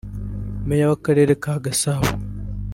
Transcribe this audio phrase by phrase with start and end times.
[0.67, 2.07] Meya w’Akarere ka Gasabo